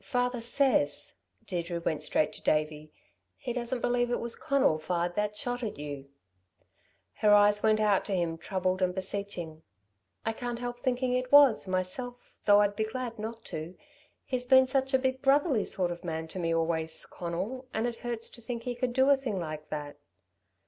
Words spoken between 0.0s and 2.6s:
"Father says" Deirdre went straight to